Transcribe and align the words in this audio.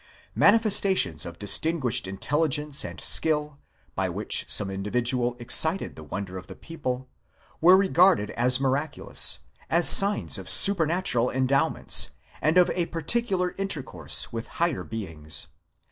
Manifestations 0.33 1.27
of 1.27 1.37
distinguished 1.37 2.07
intelligence 2.07 2.83
and 2.83 2.99
skill, 2.99 3.59
by 3.93 4.09
which 4.09 4.45
some 4.49 4.71
individual 4.71 5.35
excited 5.37 5.95
the 5.95 6.01
wonder 6.03 6.39
of 6.39 6.47
the 6.47 6.55
people, 6.55 7.07
were 7.61 7.77
regarded 7.77 8.31
as 8.31 8.59
miraculous; 8.59 9.41
as 9.69 9.87
signs 9.87 10.39
of 10.39 10.49
supernatural 10.49 11.29
endowments, 11.29 12.13
and 12.41 12.57
of 12.57 12.71
a 12.71 12.87
particular 12.87 13.51
inter 13.59 13.83
course 13.83 14.33
with 14.33 14.47
higher 14.57 14.83
beings. 14.83 15.49